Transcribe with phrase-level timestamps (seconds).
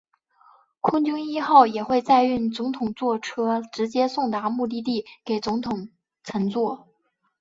[0.79, 5.89] 空军一号也会载运总统座车直接送达目的地给总统
[6.23, 6.87] 乘坐。